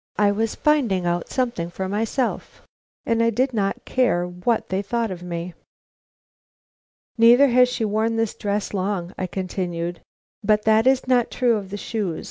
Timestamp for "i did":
3.21-3.53